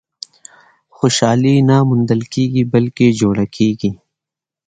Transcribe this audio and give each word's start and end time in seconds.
•خوشالي 0.95 1.55
نه 1.69 1.77
موندل 1.89 2.21
کېږي، 2.33 2.63
بلکې 2.73 3.07
جوړه 3.19 3.45
کېږي. 3.55 3.91